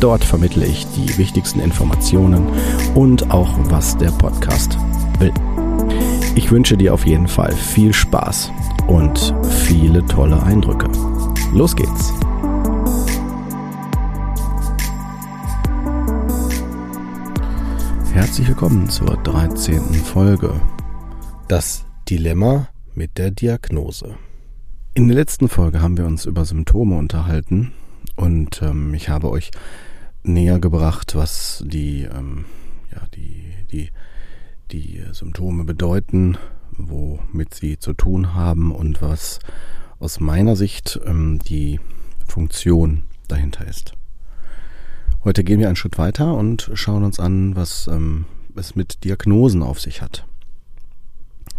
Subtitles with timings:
[0.00, 2.46] Dort vermittle ich die wichtigsten Informationen
[2.94, 4.76] und auch, was der Podcast
[5.18, 5.32] will.
[6.34, 8.52] Ich wünsche dir auf jeden Fall viel Spaß
[8.88, 9.34] und
[9.66, 10.86] viele tolle Eindrücke.
[11.54, 12.12] Los geht's!
[18.12, 19.80] Herzlich willkommen zur 13.
[19.94, 20.60] Folge.
[21.48, 24.16] Das Dilemma mit der Diagnose.
[24.92, 27.72] In der letzten Folge haben wir uns über Symptome unterhalten
[28.14, 29.50] und ähm, ich habe euch
[30.26, 32.44] näher gebracht, was die, ähm,
[32.92, 33.90] ja, die, die,
[34.72, 36.36] die Symptome bedeuten,
[36.72, 39.38] womit sie zu tun haben und was
[39.98, 41.80] aus meiner Sicht ähm, die
[42.26, 43.92] Funktion dahinter ist.
[45.24, 49.62] Heute gehen wir einen Schritt weiter und schauen uns an, was ähm, es mit Diagnosen
[49.62, 50.26] auf sich hat.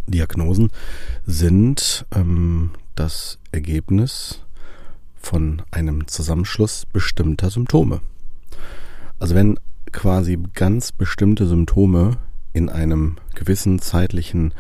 [0.08, 0.72] Diagnosen
[1.26, 4.42] sind ähm, das Ergebnis
[5.18, 8.02] von einem Zusammenschluss bestimmter Symptome.
[9.20, 9.60] Also wenn
[9.92, 12.18] quasi ganz bestimmte Symptome
[12.54, 14.54] in einem gewissen zeitlichen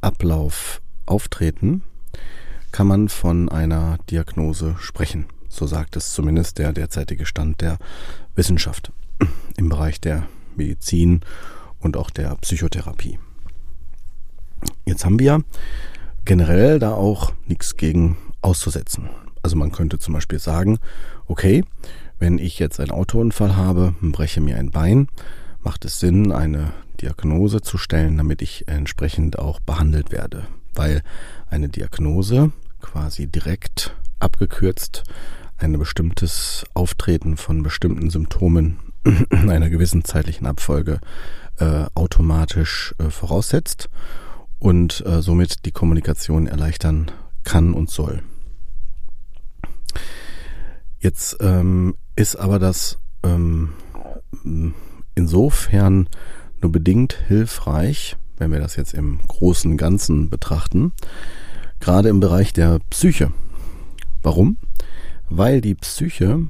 [0.00, 1.82] Ablauf auftreten,
[2.72, 5.26] kann man von einer Diagnose sprechen.
[5.48, 7.78] So sagt es zumindest der derzeitige Stand der
[8.36, 8.92] Wissenschaft
[9.56, 11.20] im Bereich der Medizin
[11.80, 13.18] und auch der Psychotherapie.
[14.84, 15.42] Jetzt haben wir
[16.24, 19.08] generell da auch nichts gegen auszusetzen.
[19.42, 20.78] Also man könnte zum Beispiel sagen,
[21.26, 21.64] okay,
[22.20, 25.08] wenn ich jetzt einen Autounfall habe, breche mir ein Bein,
[25.62, 30.46] macht es Sinn, eine Diagnose zu stellen, damit ich entsprechend auch behandelt werde.
[30.74, 31.02] Weil
[31.48, 35.04] eine Diagnose quasi direkt abgekürzt
[35.58, 41.00] ein bestimmtes Auftreten von bestimmten Symptomen in einer gewissen zeitlichen Abfolge
[41.58, 43.88] äh, automatisch äh, voraussetzt
[44.58, 47.10] und äh, somit die Kommunikation erleichtern
[47.44, 48.22] kann und soll.
[50.98, 53.70] Jetzt ähm, ist aber das ähm,
[55.14, 56.08] insofern
[56.60, 60.92] nur bedingt hilfreich, wenn wir das jetzt im großen Ganzen betrachten,
[61.78, 63.32] gerade im Bereich der Psyche.
[64.22, 64.58] Warum?
[65.28, 66.46] Weil die Psyche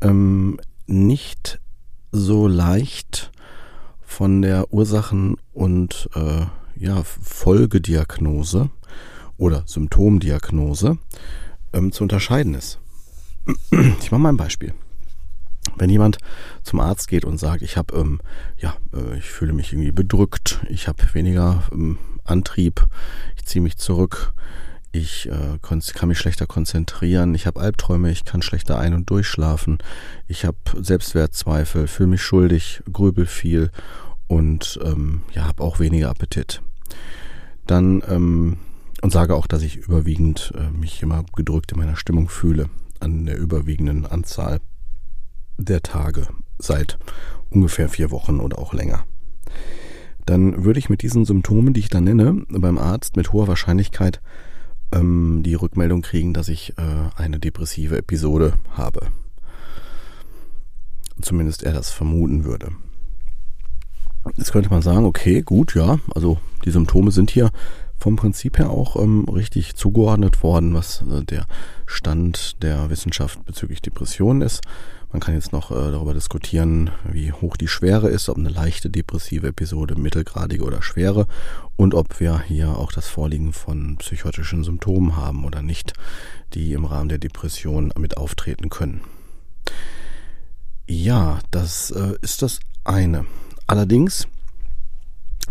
[0.00, 1.60] ähm, nicht
[2.10, 3.30] so leicht
[4.00, 6.46] von der Ursachen- und äh,
[6.76, 8.70] ja, Folgediagnose
[9.36, 10.98] oder Symptomdiagnose
[11.72, 12.78] ähm, zu unterscheiden ist.
[14.00, 14.74] Ich mache mal ein Beispiel.
[15.76, 16.18] Wenn jemand
[16.62, 18.20] zum Arzt geht und sagt, ich habe, ähm,
[18.58, 22.86] ja, äh, ich fühle mich irgendwie bedrückt, ich habe weniger ähm, Antrieb,
[23.36, 24.34] ich ziehe mich zurück,
[24.90, 29.78] ich äh, kann mich schlechter konzentrieren, ich habe Albträume, ich kann schlechter ein- und durchschlafen,
[30.28, 33.70] ich habe Selbstwertzweifel, fühle mich schuldig, grübel viel
[34.26, 36.60] und ähm, ja, habe auch weniger Appetit.
[37.66, 38.58] Dann ähm,
[39.02, 42.70] und sage auch, dass ich überwiegend äh, mich immer gedrückt in meiner Stimmung fühle
[43.00, 44.60] an der überwiegenden Anzahl
[45.64, 46.28] der Tage
[46.58, 46.98] seit
[47.50, 49.04] ungefähr vier Wochen oder auch länger.
[50.26, 54.20] Dann würde ich mit diesen Symptomen, die ich da nenne, beim Arzt mit hoher Wahrscheinlichkeit
[54.92, 59.08] ähm, die Rückmeldung kriegen, dass ich äh, eine depressive Episode habe.
[61.20, 62.70] Zumindest er das vermuten würde.
[64.36, 67.50] Jetzt könnte man sagen, okay, gut, ja, also die Symptome sind hier
[68.02, 71.46] vom Prinzip her auch ähm, richtig zugeordnet worden, was äh, der
[71.86, 74.60] Stand der Wissenschaft bezüglich Depressionen ist.
[75.12, 78.90] Man kann jetzt noch äh, darüber diskutieren, wie hoch die Schwere ist, ob eine leichte
[78.90, 81.28] depressive Episode, mittelgradige oder schwere
[81.76, 85.92] und ob wir hier auch das Vorliegen von psychotischen Symptomen haben oder nicht,
[86.54, 89.02] die im Rahmen der Depression mit auftreten können.
[90.88, 93.26] Ja, das äh, ist das eine.
[93.68, 94.26] Allerdings,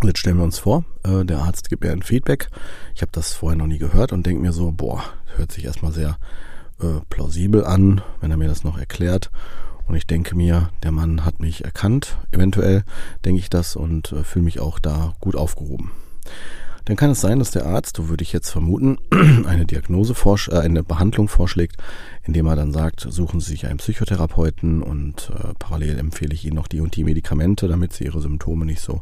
[0.04, 2.50] jetzt stellen wir uns vor, äh, der Arzt gibt mir ein Feedback.
[2.96, 5.04] Ich habe das vorher noch nie gehört und denke mir so, boah,
[5.36, 6.18] hört sich erstmal sehr
[6.82, 9.32] äh, plausibel an, wenn er mir das noch erklärt.
[9.88, 12.84] Und ich denke mir, der Mann hat mich erkannt, eventuell
[13.26, 15.92] denke ich das und äh, fühle mich auch da gut aufgehoben.
[16.86, 18.98] Dann kann es sein, dass der Arzt, so würde ich jetzt vermuten,
[19.46, 20.16] eine Diagnose,
[20.50, 21.76] äh, eine Behandlung vorschlägt,
[22.24, 26.56] indem er dann sagt, suchen Sie sich einen Psychotherapeuten und äh, parallel empfehle ich Ihnen
[26.56, 29.02] noch die und die Medikamente, damit Sie Ihre Symptome nicht so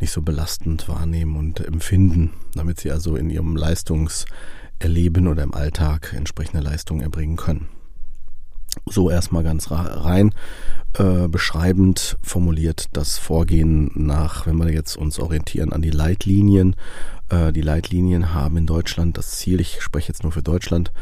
[0.00, 6.14] nicht so belastend wahrnehmen und empfinden, damit Sie also in Ihrem Leistungserleben oder im Alltag
[6.16, 7.68] entsprechende Leistungen erbringen können.
[8.86, 10.32] So erstmal ganz rein
[10.94, 16.76] äh, beschreibend formuliert das Vorgehen nach, wenn wir jetzt uns orientieren an die Leitlinien.
[17.28, 20.92] Äh, die Leitlinien haben in Deutschland das Ziel, ich spreche jetzt nur für Deutschland,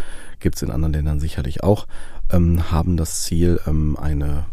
[0.40, 1.86] gibt es in anderen Ländern sicherlich auch,
[2.30, 4.46] ähm, haben das Ziel, ähm, eine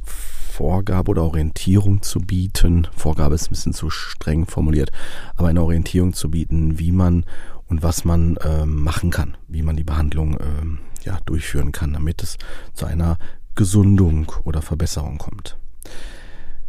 [0.54, 2.88] Vorgabe oder Orientierung zu bieten.
[2.96, 4.92] Vorgabe ist ein bisschen zu streng formuliert,
[5.36, 7.26] aber eine Orientierung zu bieten, wie man
[7.66, 12.22] und was man ähm, machen kann, wie man die Behandlung ähm, ja, durchführen kann, damit
[12.22, 12.38] es
[12.76, 13.18] zu einer
[13.56, 15.58] Gesundung oder Verbesserung kommt.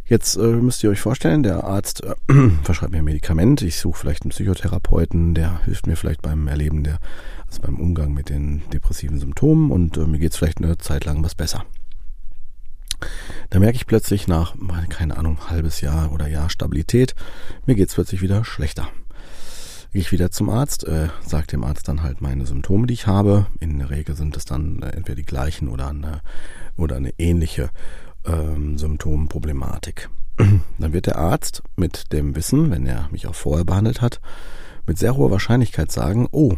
[0.05, 2.15] Jetzt äh, müsst ihr euch vorstellen, der Arzt äh,
[2.63, 6.83] verschreibt mir ein Medikament, ich suche vielleicht einen Psychotherapeuten, der hilft mir vielleicht beim Erleben
[6.83, 6.97] der,
[7.45, 11.05] also beim Umgang mit den depressiven Symptomen und äh, mir geht es vielleicht eine Zeit
[11.05, 11.65] lang was besser.
[13.49, 14.55] Da merke ich plötzlich nach,
[14.89, 17.15] keine Ahnung, halbes Jahr oder Jahr Stabilität,
[17.65, 18.89] mir geht es plötzlich wieder schlechter.
[19.91, 23.07] Gehe ich wieder zum Arzt, äh, sage dem Arzt dann halt meine Symptome, die ich
[23.07, 23.45] habe.
[23.61, 26.21] In der Regel sind es dann äh, entweder die gleichen oder eine,
[26.75, 27.69] oder eine ähnliche
[28.25, 30.09] ähm, Symptomproblematik.
[30.79, 34.19] Dann wird der Arzt mit dem Wissen, wenn er mich auch vorher behandelt hat,
[34.85, 36.55] mit sehr hoher Wahrscheinlichkeit sagen, oh,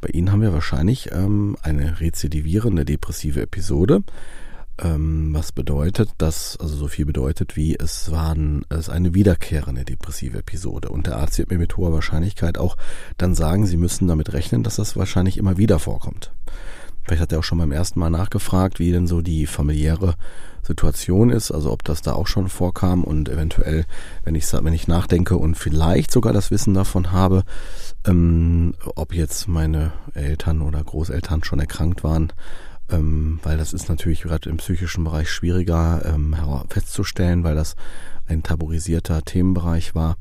[0.00, 4.02] bei Ihnen haben wir wahrscheinlich ähm, eine rezidivierende depressive Episode,
[4.80, 8.36] ähm, was bedeutet, dass, also so viel bedeutet wie es war
[8.68, 10.88] es eine wiederkehrende depressive Episode.
[10.88, 12.76] Und der Arzt wird mir mit hoher Wahrscheinlichkeit auch
[13.16, 16.32] dann sagen, Sie müssen damit rechnen, dass das wahrscheinlich immer wieder vorkommt.
[17.02, 20.14] Vielleicht hat er auch schon beim ersten Mal nachgefragt, wie denn so die familiäre
[20.62, 23.86] Situation ist, also ob das da auch schon vorkam und eventuell,
[24.24, 27.44] wenn ich wenn ich nachdenke und vielleicht sogar das Wissen davon habe,
[28.06, 32.32] ähm, ob jetzt meine Eltern oder Großeltern schon erkrankt waren,
[32.90, 36.36] ähm, weil das ist natürlich gerade im psychischen Bereich schwieriger ähm,
[36.68, 37.76] festzustellen, weil das
[38.26, 40.16] ein tabuisierter Themenbereich war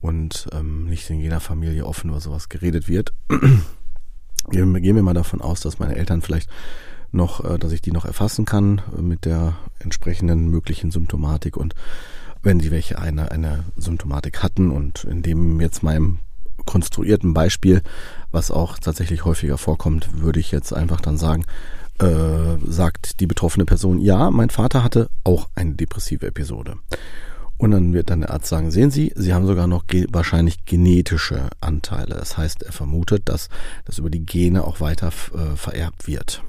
[0.00, 3.12] und ähm, nicht in jeder Familie offen über sowas geredet wird.
[4.50, 6.48] Gehen wir mal davon aus, dass meine Eltern vielleicht
[7.12, 11.74] noch, äh, dass ich die noch erfassen kann äh, mit der entsprechenden möglichen Symptomatik und
[12.42, 16.18] wenn sie welche eine, eine Symptomatik hatten und in dem jetzt meinem
[16.64, 17.82] konstruierten Beispiel,
[18.30, 21.44] was auch tatsächlich häufiger vorkommt, würde ich jetzt einfach dann sagen,
[22.00, 26.76] äh, sagt die betroffene Person, ja, mein Vater hatte auch eine depressive Episode.
[27.58, 30.64] Und dann wird dann der Arzt sagen, sehen Sie, Sie haben sogar noch ge wahrscheinlich
[30.64, 32.14] genetische Anteile.
[32.14, 33.50] Das heißt, er vermutet, dass
[33.84, 36.42] das über die Gene auch weiter äh, vererbt wird.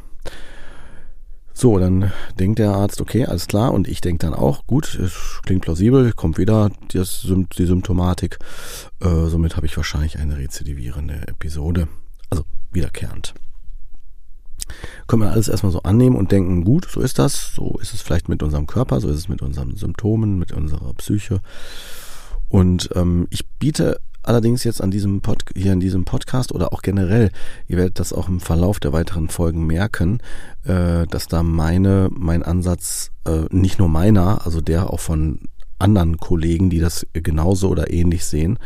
[1.53, 3.73] So, dann denkt der Arzt, okay, alles klar.
[3.73, 7.27] Und ich denke dann auch, gut, es klingt plausibel, kommt wieder das,
[7.57, 8.39] die Symptomatik.
[9.01, 11.89] Äh, somit habe ich wahrscheinlich eine rezidivierende Episode.
[12.29, 13.33] Also wiederkehrend
[15.07, 18.01] können wir alles erstmal so annehmen und denken, gut, so ist das, so ist es
[18.01, 21.41] vielleicht mit unserem Körper, so ist es mit unseren Symptomen, mit unserer Psyche.
[22.49, 26.81] Und ähm, ich biete allerdings jetzt an diesem Pod hier in diesem Podcast oder auch
[26.81, 27.31] generell,
[27.67, 30.19] ihr werdet das auch im Verlauf der weiteren Folgen merken,
[30.63, 35.39] äh, dass da meine, mein Ansatz, äh, nicht nur meiner, also der auch von
[35.79, 38.59] anderen Kollegen, die das genauso oder ähnlich sehen,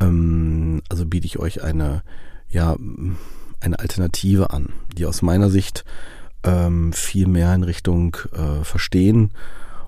[0.00, 2.02] ähm, also biete ich euch eine,
[2.48, 2.76] ja,
[3.60, 5.84] eine Alternative an, die aus meiner Sicht
[6.42, 9.32] ähm, viel mehr in Richtung äh, Verstehen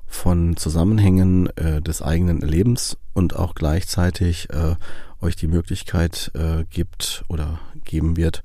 [0.06, 4.74] von Zusammenhängen äh, des eigenen Lebens und auch gleichzeitig äh,
[5.20, 8.42] euch die Möglichkeit äh, gibt oder geben wird,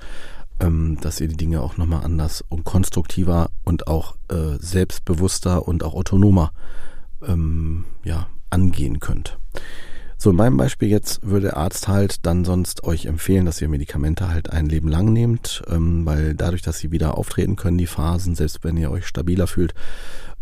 [0.59, 5.83] ähm, dass ihr die Dinge auch nochmal anders und konstruktiver und auch äh, selbstbewusster und
[5.83, 6.51] auch autonomer
[7.25, 9.37] ähm, ja, angehen könnt.
[10.23, 13.67] So, in meinem Beispiel jetzt würde der Arzt halt dann sonst euch empfehlen, dass ihr
[13.67, 17.87] Medikamente halt ein Leben lang nehmt, ähm, weil dadurch, dass sie wieder auftreten können, die
[17.87, 19.73] Phasen, selbst wenn ihr euch stabiler fühlt,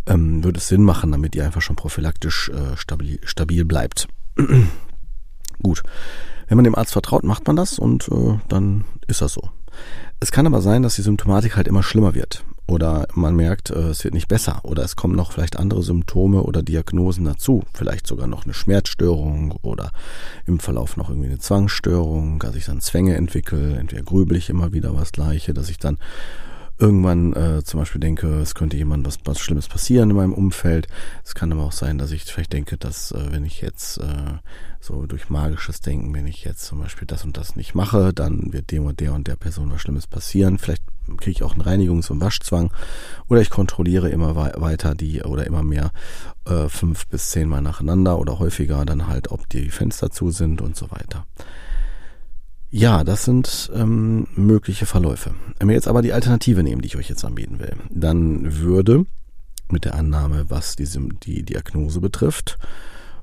[0.06, 4.08] ähm, würde es Sinn machen, damit ihr einfach schon prophylaktisch äh, stabil, stabil bleibt.
[5.64, 5.82] Gut.
[6.48, 9.50] Wenn man dem Arzt vertraut, macht man das und äh, dann ist das so.
[10.20, 13.90] Es kann aber sein, dass die Symptomatik halt immer schlimmer wird oder man merkt, äh,
[13.90, 18.08] es wird nicht besser oder es kommen noch vielleicht andere Symptome oder Diagnosen dazu, vielleicht
[18.08, 19.92] sogar noch eine Schmerzstörung oder
[20.46, 24.74] im Verlauf noch irgendwie eine Zwangsstörung, dass ich dann Zwänge entwickle, entweder grübel ich immer
[24.74, 25.98] wieder was Gleiche, dass ich dann
[26.82, 30.88] irgendwann äh, zum Beispiel denke, es könnte jemand was, was Schlimmes passieren in meinem Umfeld.
[31.24, 34.40] Es kann aber auch sein, dass ich vielleicht denke, dass äh, wenn ich jetzt äh,
[34.80, 38.52] so durch magisches Denken, wenn ich jetzt zum Beispiel das und das nicht mache, dann
[38.52, 40.58] wird dem und der und der Person was Schlimmes passieren.
[40.58, 40.84] Vielleicht
[41.18, 42.72] kriege ich auch einen Reinigungs- und Waschzwang
[43.28, 45.92] oder ich kontrolliere immer weiter die oder immer mehr
[46.46, 50.76] äh, fünf bis zehnmal nacheinander oder häufiger dann halt, ob die Fenster zu sind und
[50.76, 51.26] so weiter.
[52.74, 55.36] Ja, das sind ähm, mögliche Verläufe.
[55.60, 59.06] Wenn wir jetzt aber die Alternative nehmen, die ich euch jetzt anbieten will, dann würde
[59.70, 60.88] mit der Annahme, was die,
[61.22, 62.58] die Diagnose betrifft,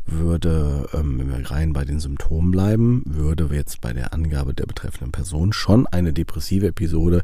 [0.04, 4.66] würde, ähm, wenn wir rein bei den Symptomen bleiben, würde jetzt bei der Angabe der
[4.66, 7.22] betreffenden Person schon eine depressive Episode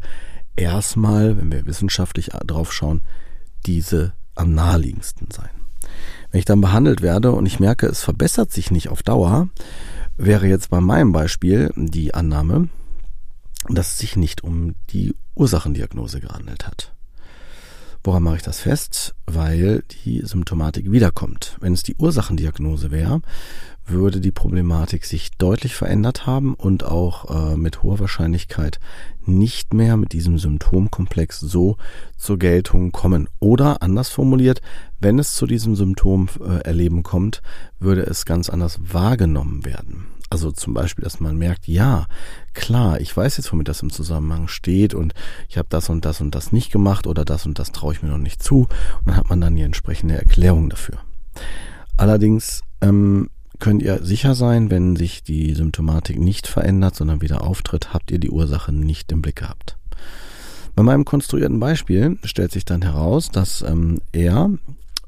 [0.57, 3.03] erstmal, wenn wir wissenschaftlich drauf schauen,
[3.67, 5.51] diese am naheliegendsten sein.
[6.31, 9.49] Wenn ich dann behandelt werde und ich merke, es verbessert sich nicht auf Dauer,
[10.17, 12.69] wäre jetzt bei meinem Beispiel die Annahme,
[13.69, 16.94] dass es sich nicht um die Ursachendiagnose gehandelt hat.
[18.07, 19.15] Woran mache ich das fest?
[19.25, 21.57] Weil die Symptomatik wiederkommt.
[21.61, 23.23] Wenn es die Ursachendiagnose wäre,
[23.87, 28.79] würde die Problematik sich deutlich verändert haben und auch äh, mit hoher Wahrscheinlichkeit
[29.25, 31.79] nicht mehr mit diesem Symptomkomplex so
[32.19, 33.27] zur Geltung kommen.
[33.41, 34.61] Oder anders formuliert,
[35.01, 37.41] wenn es zu diesem Symptomerleben äh, kommt,
[37.79, 40.14] würde es ganz anders wahrgenommen werden.
[40.35, 42.07] Also zum Beispiel, dass man merkt, ja,
[42.55, 45.15] klar, ich weiß jetzt, womit das im Zusammenhang steht und
[45.49, 48.03] ich habe das und das und das nicht gemacht oder das und das traue ich
[48.03, 48.63] mir noch nicht zu.
[48.63, 50.99] Und dann hat man dann die entsprechende Erklärung dafür.
[51.97, 57.95] Allerdings ähm, könnt ihr sicher sein, wenn sich die Symptomatik nicht verändert, sondern wieder auftritt,
[57.95, 59.77] habt ihr die Ursache nicht im Blick gehabt.
[60.75, 64.51] Bei meinem konstruierten Beispiel stellt sich dann heraus, dass ähm, er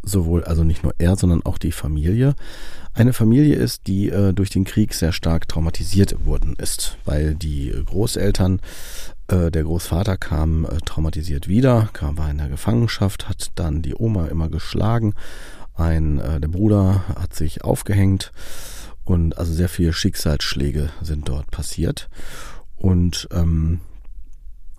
[0.06, 2.34] sowohl, also nicht nur er, sondern auch die Familie,
[2.94, 7.74] eine Familie ist, die äh, durch den Krieg sehr stark traumatisiert worden ist, weil die
[7.84, 8.60] Großeltern,
[9.28, 13.94] äh, der Großvater kam äh, traumatisiert wieder, kam, war in der Gefangenschaft, hat dann die
[13.94, 15.12] Oma immer geschlagen,
[15.74, 18.32] ein, äh, der Bruder hat sich aufgehängt
[19.04, 22.08] und also sehr viele Schicksalsschläge sind dort passiert.
[22.76, 23.80] Und ähm,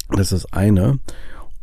[0.09, 0.99] das ist eine.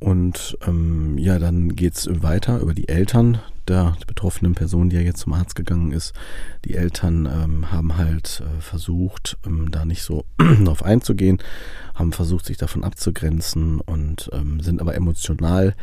[0.05, 5.21] Und ähm, ja, dann geht's weiter über die Eltern der betroffenen Person, die ja jetzt
[5.21, 6.13] zum Arzt gegangen ist.
[6.67, 10.27] Die Eltern ähm, haben halt äh, versucht, ähm, da nicht so
[10.63, 11.39] drauf einzugehen,
[11.95, 15.75] haben versucht, sich davon abzugrenzen und ähm, sind aber emotional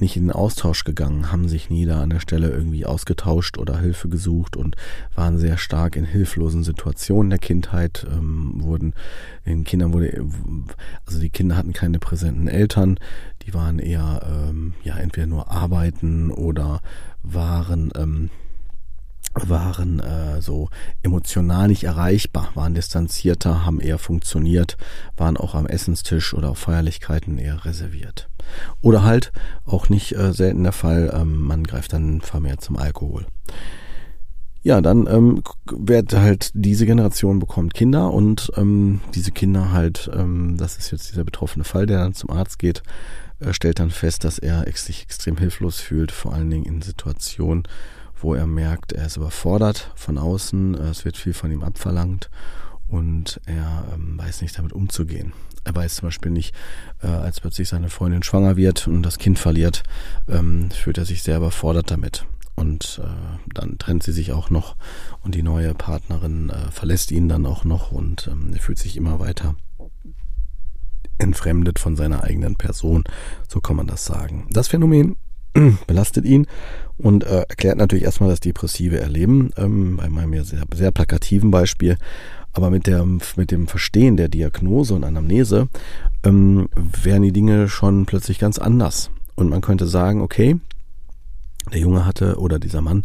[0.00, 3.78] nicht in den Austausch gegangen, haben sich nie da an der Stelle irgendwie ausgetauscht oder
[3.78, 4.76] Hilfe gesucht und
[5.14, 8.94] waren sehr stark in hilflosen Situationen der Kindheit, ähm, wurden
[9.46, 10.24] den Kindern wurde,
[11.06, 12.98] also die Kinder hatten keine präsenten Eltern,
[13.46, 16.80] die waren eher ähm, ja entweder nur arbeiten oder
[17.22, 18.30] waren ähm,
[19.44, 20.68] waren äh, so
[21.02, 24.76] emotional nicht erreichbar, waren distanzierter, haben eher funktioniert,
[25.16, 28.28] waren auch am Essenstisch oder auf Feierlichkeiten eher reserviert.
[28.80, 29.32] Oder halt
[29.64, 33.26] auch nicht äh, selten der Fall, ähm, man greift dann vermehrt zum Alkohol.
[34.62, 40.56] Ja, dann ähm, wird halt diese Generation bekommt Kinder und ähm, diese Kinder halt, ähm,
[40.56, 42.82] das ist jetzt dieser betroffene Fall, der dann zum Arzt geht,
[43.38, 47.62] äh, stellt dann fest, dass er sich extrem hilflos fühlt, vor allen Dingen in Situationen,
[48.20, 52.30] wo er merkt, er ist überfordert von außen, es wird viel von ihm abverlangt
[52.88, 55.32] und er ähm, weiß nicht damit umzugehen.
[55.64, 56.54] Er weiß zum Beispiel nicht,
[57.02, 59.82] äh, als plötzlich seine Freundin schwanger wird und das Kind verliert,
[60.28, 62.24] ähm, fühlt er sich sehr überfordert damit.
[62.54, 64.76] Und äh, dann trennt sie sich auch noch
[65.22, 68.96] und die neue Partnerin äh, verlässt ihn dann auch noch und ähm, er fühlt sich
[68.96, 69.56] immer weiter
[71.18, 73.04] entfremdet von seiner eigenen Person.
[73.48, 74.46] So kann man das sagen.
[74.50, 75.16] Das Phänomen
[75.86, 76.46] belastet ihn
[76.98, 79.50] und äh, erklärt natürlich erstmal das depressive Erleben.
[79.56, 81.96] Ähm, bei meinem ja sehr, sehr plakativen Beispiel
[82.56, 83.04] aber mit, der,
[83.36, 85.68] mit dem Verstehen der Diagnose und Anamnese
[86.24, 89.10] ähm, wären die Dinge schon plötzlich ganz anders.
[89.34, 90.56] Und man könnte sagen, okay,
[91.72, 93.02] der Junge hatte oder dieser Mann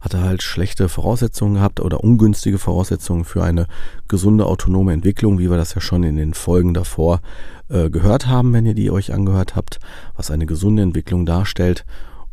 [0.00, 3.66] hatte halt schlechte Voraussetzungen gehabt oder ungünstige Voraussetzungen für eine
[4.08, 7.20] gesunde autonome Entwicklung, wie wir das ja schon in den Folgen davor
[7.68, 9.80] äh, gehört haben, wenn ihr die euch angehört habt,
[10.16, 11.84] was eine gesunde Entwicklung darstellt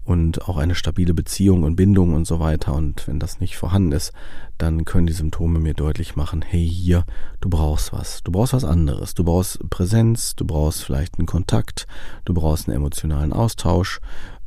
[0.03, 2.74] und auch eine stabile Beziehung und Bindung und so weiter.
[2.74, 4.12] Und wenn das nicht vorhanden ist,
[4.58, 7.05] dann können die Symptome mir deutlich machen, hey hier,
[7.39, 8.24] du brauchst was.
[8.24, 9.13] Du brauchst was anderes.
[9.13, 11.88] Du brauchst Präsenz, du brauchst vielleicht einen Kontakt,
[12.25, 14.00] du brauchst einen emotionalen Austausch.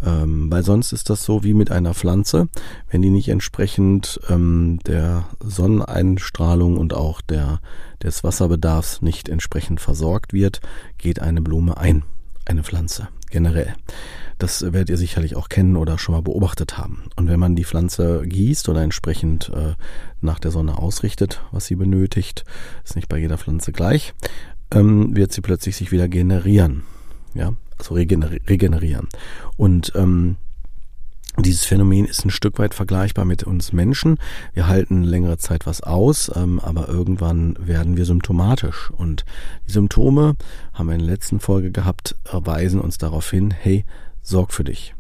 [0.05, 2.49] Ähm, weil sonst ist das so wie mit einer Pflanze.
[2.91, 7.61] Wenn die nicht entsprechend ähm, der Sonneneinstrahlung und auch der,
[8.03, 10.61] des Wasserbedarfs nicht entsprechend versorgt wird,
[10.99, 12.03] geht eine Blume ein.
[12.47, 13.75] Eine Pflanze generell.
[14.39, 17.05] Das werdet ihr sicherlich auch kennen oder schon mal beobachtet haben.
[17.17, 19.75] Und wenn man die Pflanze gießt oder entsprechend äh,
[20.21, 22.45] nach der Sonne ausrichtet, was sie benötigt,
[22.85, 24.15] ist nicht bei jeder Pflanze gleich,
[24.73, 26.83] ähm, wird sie plötzlich sich wieder generieren.
[27.35, 29.09] Ja, also regener regenerieren.
[29.57, 30.37] Und ähm,
[31.39, 34.19] dieses Phänomen ist ein Stück weit vergleichbar mit uns Menschen.
[34.53, 38.91] Wir halten längere Zeit was aus, ähm, aber irgendwann werden wir symptomatisch.
[38.91, 39.25] Und
[39.67, 40.37] die Symptome,
[40.73, 43.85] haben wir in der letzten Folge gehabt, weisen uns darauf hin, hey,
[44.23, 44.95] sorg für dich.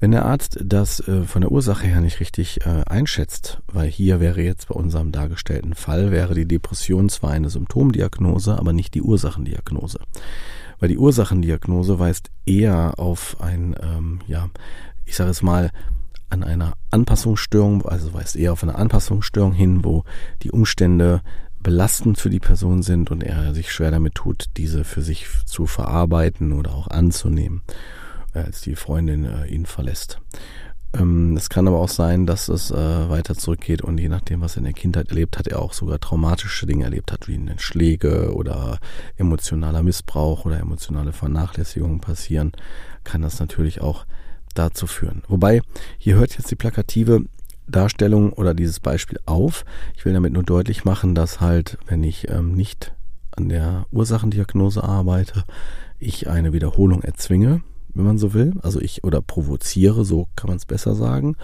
[0.00, 4.18] Wenn der Arzt das äh, von der Ursache her nicht richtig äh, einschätzt, weil hier
[4.18, 9.02] wäre jetzt bei unserem dargestellten Fall, wäre die Depression zwar eine Symptomdiagnose, aber nicht die
[9.02, 10.00] Ursachendiagnose.
[10.78, 14.48] Weil die Ursachendiagnose weist eher auf ein, ähm, ja,
[15.10, 15.70] ich sage es mal,
[16.30, 20.04] an einer Anpassungsstörung, also weist eher auf eine Anpassungsstörung hin, wo
[20.42, 21.20] die Umstände
[21.60, 25.66] belastend für die Person sind und er sich schwer damit tut, diese für sich zu
[25.66, 27.62] verarbeiten oder auch anzunehmen.
[28.34, 30.20] äh, als die Freundin äh, ihn verlässt.
[30.92, 34.54] Ähm, es kann aber auch sein, dass es äh, weiter zurückgeht und je nachdem, was
[34.54, 38.32] er in der Kindheit erlebt hat, er auch sogar traumatische Dinge erlebt hat, wie Schläge
[38.34, 38.78] oder
[39.16, 42.52] emotionaler Missbrauch oder emotionale Vernachlässigung passieren,
[43.04, 44.04] kann das natürlich auch
[44.54, 45.22] dazu führen.
[45.28, 45.62] Wobei,
[45.98, 47.24] hier hört jetzt die plakative
[47.66, 49.64] Darstellung oder dieses Beispiel auf.
[49.96, 52.92] Ich will damit nur deutlich machen, dass halt, wenn ich ähm, nicht
[53.36, 55.44] an der Ursachendiagnose arbeite,
[55.98, 57.62] ich eine Wiederholung erzwinge,
[57.94, 61.36] wenn man so will, also ich oder provoziere, so kann man es besser sagen.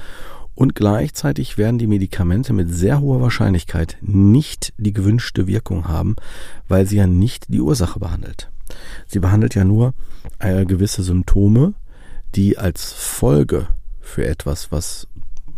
[0.55, 6.17] Und gleichzeitig werden die Medikamente mit sehr hoher Wahrscheinlichkeit nicht die gewünschte Wirkung haben,
[6.67, 8.51] weil sie ja nicht die Ursache behandelt.
[9.07, 9.93] Sie behandelt ja nur
[10.39, 11.75] äh, gewisse Symptome,
[12.35, 13.69] die als Folge
[14.01, 15.09] für etwas, was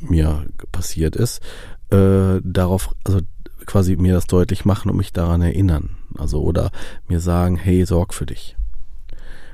[0.00, 1.40] mir passiert ist,
[1.90, 3.20] äh, darauf, also
[3.66, 5.96] quasi mir das deutlich machen und mich daran erinnern.
[6.16, 6.70] Also oder
[7.06, 8.56] mir sagen, hey, sorg für dich.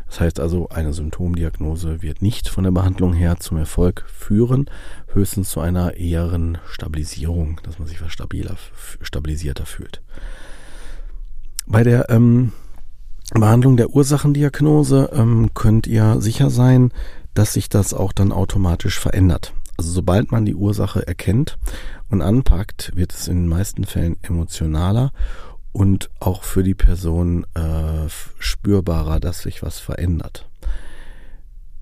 [0.06, 4.70] Das heißt also, eine Symptomdiagnose wird nicht von der Behandlung her zum Erfolg führen,
[5.12, 8.56] höchstens zu einer eheren Stabilisierung, dass man sich stabiler,
[9.00, 10.02] stabilisierter fühlt.
[11.66, 12.52] Bei der ähm,
[13.40, 16.92] Behandlung der Ursachendiagnose ähm, könnt ihr sicher sein,
[17.34, 19.52] dass sich das auch dann automatisch verändert.
[19.76, 21.58] Also sobald man die Ursache erkennt
[22.10, 25.12] und anpackt, wird es in den meisten Fällen emotionaler
[25.72, 30.48] und auch für die Person äh, spürbarer, dass sich was verändert.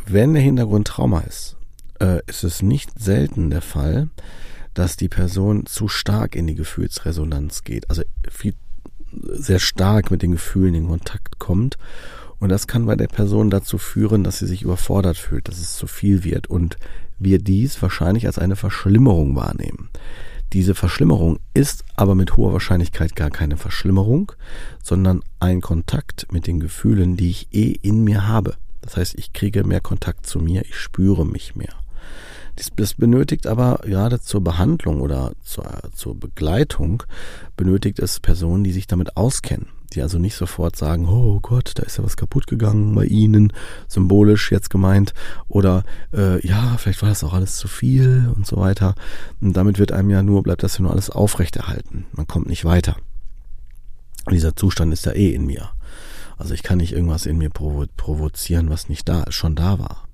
[0.07, 1.57] Wenn der Hintergrund Trauma ist,
[2.01, 4.09] äh, ist es nicht selten der Fall,
[4.73, 8.55] dass die Person zu stark in die Gefühlsresonanz geht, also viel,
[9.13, 11.79] sehr stark mit den Gefühlen in Kontakt kommt.
[12.39, 15.77] Und das kann bei der Person dazu führen, dass sie sich überfordert fühlt, dass es
[15.77, 16.77] zu viel wird und
[17.19, 19.91] wir dies wahrscheinlich als eine Verschlimmerung wahrnehmen.
[20.53, 24.33] Diese Verschlimmerung ist aber mit hoher Wahrscheinlichkeit gar keine Verschlimmerung,
[24.83, 28.57] sondern ein Kontakt mit den Gefühlen, die ich eh in mir habe.
[28.83, 31.82] Das heißt, ich kriege mehr Kontakt zu mir, ich spüre mich mehr.
[32.57, 37.03] Das benötigt aber gerade zur Behandlung oder zur, zur Begleitung,
[37.57, 41.83] benötigt es Personen, die sich damit auskennen die also nicht sofort sagen, oh Gott, da
[41.83, 43.53] ist ja was kaputt gegangen bei Ihnen,
[43.89, 45.15] symbolisch jetzt gemeint,
[45.49, 48.95] oder äh, ja, vielleicht war das auch alles zu viel und so weiter.
[49.41, 52.07] Und damit wird einem ja nur, bleibt das ja nur alles aufrechterhalten.
[52.13, 52.97] Man kommt nicht weiter.
[54.31, 55.71] Dieser Zustand ist ja eh in mir.
[56.39, 60.09] Also ich kann nicht irgendwas in mir provo provozieren, was nicht da, schon da war.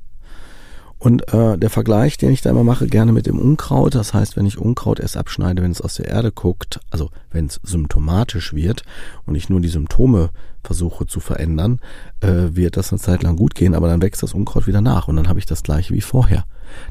[0.99, 4.37] Und äh, der Vergleich, den ich da immer mache, gerne mit dem Unkraut, das heißt,
[4.37, 8.53] wenn ich Unkraut erst abschneide, wenn es aus der Erde guckt, also wenn es symptomatisch
[8.53, 8.83] wird
[9.25, 10.31] und ich nur die Symptome
[10.65, 11.79] versuche zu verändern,
[12.21, 15.07] äh, wird das eine Zeit lang gut gehen, aber dann wächst das Unkraut wieder nach
[15.07, 16.45] und dann habe ich das gleiche wie vorher.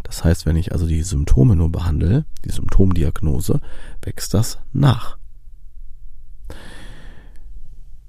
[0.04, 3.60] Das heißt, wenn ich also die Symptome nur behandle, die Symptomdiagnose,
[4.02, 5.18] wächst das nach.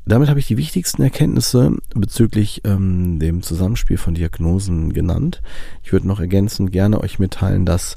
[0.09, 5.43] Damit habe ich die wichtigsten Erkenntnisse bezüglich ähm, dem Zusammenspiel von Diagnosen genannt.
[5.83, 7.95] Ich würde noch ergänzend gerne euch mitteilen, dass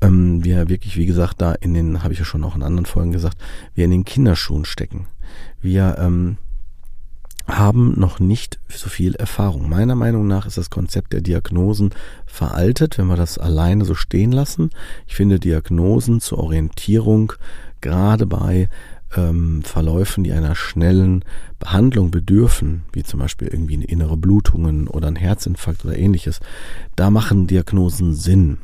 [0.00, 2.86] ähm, wir wirklich, wie gesagt, da in den, habe ich ja schon auch in anderen
[2.86, 3.38] Folgen gesagt,
[3.74, 5.06] wir in den Kinderschuhen stecken.
[5.60, 6.36] Wir ähm,
[7.46, 9.68] haben noch nicht so viel Erfahrung.
[9.68, 11.90] Meiner Meinung nach ist das Konzept der Diagnosen
[12.26, 14.70] veraltet, wenn wir das alleine so stehen lassen.
[15.06, 17.34] Ich finde Diagnosen zur Orientierung
[17.80, 18.68] gerade bei
[19.16, 21.24] ähm, Verläufen, die einer schnellen
[21.58, 26.40] Behandlung bedürfen, wie zum Beispiel irgendwie eine innere Blutungen oder ein Herzinfarkt oder ähnliches,
[26.96, 28.58] da machen Diagnosen Sinn.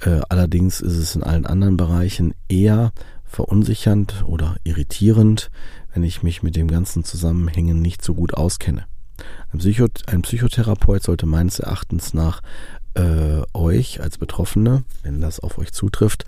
[0.00, 2.92] Äh, allerdings ist es in allen anderen Bereichen eher
[3.24, 5.50] verunsichernd oder irritierend,
[5.92, 8.84] wenn ich mich mit dem ganzen Zusammenhängen nicht so gut auskenne.
[9.52, 12.42] Ein, Psycho ein Psychotherapeut sollte meines Erachtens nach
[12.94, 16.24] äh, euch als Betroffene, wenn das auf euch zutrifft,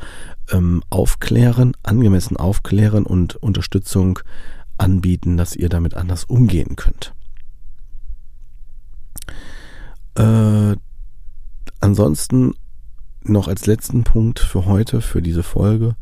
[0.50, 4.18] ähm, aufklären, angemessen aufklären und Unterstützung
[4.78, 7.14] anbieten, dass ihr damit anders umgehen könnt.
[10.16, 10.76] Äh,
[11.80, 12.54] ansonsten
[13.22, 15.96] noch als letzten Punkt für heute, für diese Folge.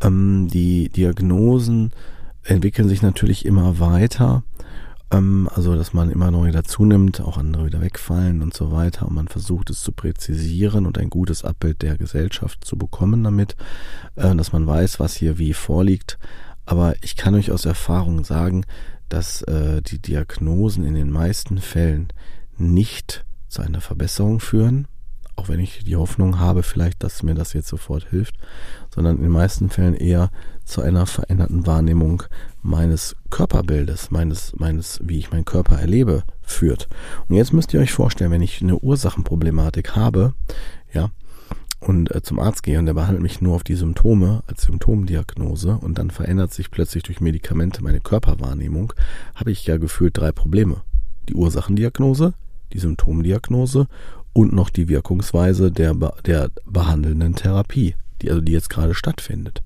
[0.00, 1.92] Ähm, die Diagnosen
[2.42, 4.44] entwickeln sich natürlich immer weiter.
[5.14, 9.06] Ähm, also, dass man immer neue dazu nimmt, auch andere wieder wegfallen und so weiter.
[9.06, 13.56] Und man versucht es zu präzisieren und ein gutes Abbild der Gesellschaft zu bekommen damit,
[14.16, 16.18] äh, dass man weiß, was hier wie vorliegt.
[16.66, 18.64] Aber ich kann euch aus Erfahrung sagen,
[19.08, 22.08] dass äh, die Diagnosen in den meisten Fällen
[22.56, 24.88] nicht zu einer Verbesserung führen,
[25.36, 28.36] auch wenn ich die Hoffnung habe, vielleicht, dass mir das jetzt sofort hilft,
[28.94, 30.30] sondern in den meisten Fällen eher
[30.64, 32.22] zu einer veränderten Wahrnehmung
[32.62, 36.88] meines Körperbildes, meines, meines, wie ich meinen Körper erlebe, führt.
[37.28, 40.34] Und jetzt müsst ihr euch vorstellen, wenn ich eine Ursachenproblematik habe,
[40.92, 41.10] ja,
[41.80, 45.76] und äh, zum Arzt gehe und der behandelt mich nur auf die Symptome als Symptomdiagnose
[45.76, 48.94] und dann verändert sich plötzlich durch Medikamente meine Körperwahrnehmung,
[49.34, 50.82] habe ich ja gefühlt drei Probleme.
[51.28, 52.34] Die Ursachendiagnose,
[52.72, 53.86] die Symptomdiagnose
[54.34, 55.94] und noch die Wirkungsweise der,
[56.26, 59.62] der behandelnden Therapie, die also die jetzt gerade stattfindet.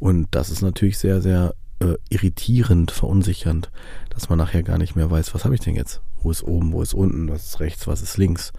[0.00, 3.70] Und das ist natürlich sehr, sehr äh, irritierend, verunsichernd,
[4.10, 6.00] dass man nachher gar nicht mehr weiß, was habe ich denn jetzt?
[6.22, 8.52] Wo ist oben, wo ist unten, was ist rechts, was ist links?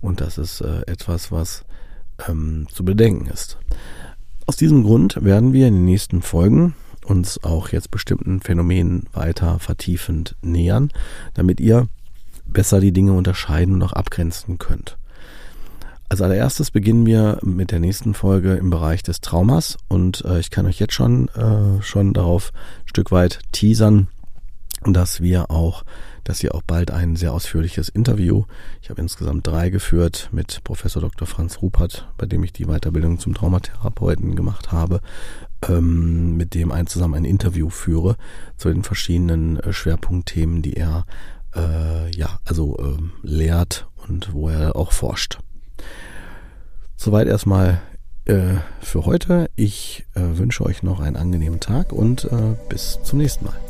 [0.00, 1.64] Und das ist äh, etwas, was
[2.28, 3.58] ähm, zu bedenken ist.
[4.46, 9.58] Aus diesem Grund werden wir in den nächsten Folgen uns auch jetzt bestimmten Phänomenen weiter
[9.58, 10.90] vertiefend nähern,
[11.34, 11.88] damit ihr
[12.52, 14.96] besser die Dinge unterscheiden und auch abgrenzen könnt.
[16.08, 20.50] Als allererstes beginnen wir mit der nächsten Folge im Bereich des Traumas und äh, ich
[20.50, 24.08] kann euch jetzt schon, äh, schon darauf ein Stück weit teasern,
[24.82, 25.84] dass wir auch,
[26.24, 28.44] dass ihr auch bald ein sehr ausführliches Interview,
[28.82, 31.28] ich habe insgesamt drei geführt mit Professor Dr.
[31.28, 35.02] Franz Rupert, bei dem ich die Weiterbildung zum Traumatherapeuten gemacht habe,
[35.68, 38.16] ähm, mit dem ein zusammen ein Interview führe
[38.56, 41.04] zu den verschiedenen äh, Schwerpunktthemen, die er
[41.54, 45.38] äh, ja also äh, lehrt und wo er auch forscht.
[46.96, 47.80] Soweit erstmal
[48.26, 49.50] äh, für heute.
[49.56, 53.69] Ich äh, wünsche euch noch einen angenehmen Tag und äh, bis zum nächsten Mal.